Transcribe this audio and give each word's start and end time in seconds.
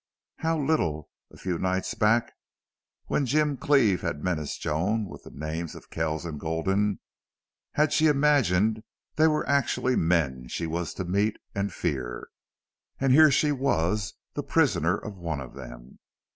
How 0.37 0.57
little, 0.57 1.11
a 1.31 1.37
few 1.37 1.59
nights 1.59 1.93
back, 1.93 2.33
when 3.05 3.27
Jim 3.27 3.55
Cleve 3.55 4.01
had 4.01 4.23
menaced 4.23 4.59
Joan 4.59 5.05
with 5.05 5.21
the 5.21 5.29
names 5.29 5.75
of 5.75 5.91
Kells 5.91 6.25
and 6.25 6.39
Gulden, 6.39 6.99
had 7.73 7.93
she 7.93 8.07
imagined 8.07 8.81
they 9.15 9.27
were 9.27 9.47
actual 9.47 9.95
men 9.95 10.47
she 10.47 10.65
was 10.65 10.95
to 10.95 11.05
meet 11.05 11.37
and 11.53 11.71
fear! 11.71 12.29
And 12.99 13.13
here 13.13 13.29
she 13.29 13.51
was 13.51 14.15
the 14.33 14.41
prisoner 14.41 14.97
of 14.97 15.17
one 15.19 15.39
of 15.39 15.53
them. 15.53 15.99